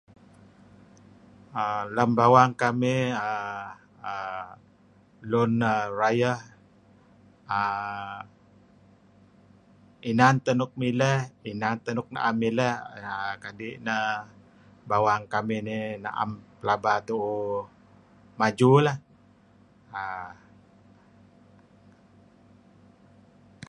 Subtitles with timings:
[1.65, 3.01] err lem bawang kamih
[4.09, 4.45] err
[5.31, 5.53] lun
[5.99, 6.39] rayeh[err]
[10.09, 11.17] inan teh nuk mileh,
[11.49, 12.75] inan teh nuk na'em mileh,
[13.43, 14.05] kadi' neh
[14.89, 16.31] bawang kamih nih na'em
[17.07, 17.59] tu'uh
[18.39, 18.97] maju lah.